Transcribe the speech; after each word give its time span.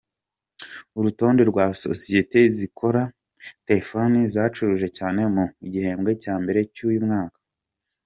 Urutonde 0.97 1.41
rwa 1.51 1.67
sosiyete 1.83 2.39
zikora 2.57 3.03
telefoni 3.67 4.19
zacuruje 4.33 4.87
cyane 4.97 5.21
mu 5.35 5.43
gihembwe 5.71 6.11
cya 6.23 6.35
mbere 6.41 6.59
cy’uyu 6.73 7.01
mwaka. 7.07 7.39